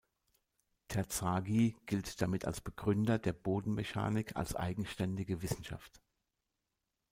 [0.87, 6.01] Terzaghi gilt damit als Begründer der Bodenmechanik als eigenständige Wissenschaft.